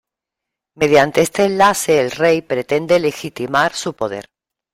[0.73, 4.25] Mediante este enlace el rey pretende legitimar su poder.